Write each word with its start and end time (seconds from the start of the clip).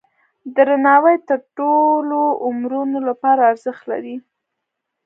درناوی 0.55 1.15
د 1.29 1.31
ټولو 1.57 2.19
عمرونو 2.45 2.97
لپاره 3.09 3.41
ارزښت 3.51 3.83
لري. 3.91 4.15